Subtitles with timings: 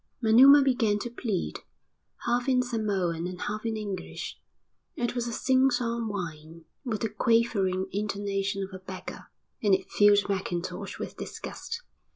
[0.19, 1.59] Manuma began to plead,
[2.25, 4.39] half in Samoan and half in English.
[4.95, 9.27] It was a sing song whine, with the quavering intonations of a beggar,
[9.61, 11.83] and it filled Mackintosh with disgust.